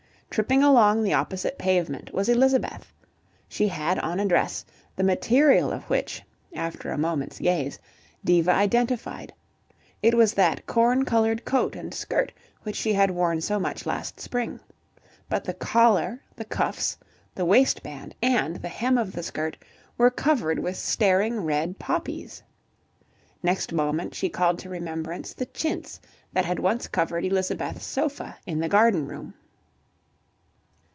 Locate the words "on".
3.99-4.17